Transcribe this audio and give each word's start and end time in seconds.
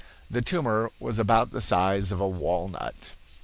The 0.31 0.41
tumor 0.41 0.89
was 0.99 1.19
about 1.19 1.51
the 1.51 1.61
size 1.61 2.11
of 2.11 2.19
a 2.19 2.27
walnut. 2.27 3.11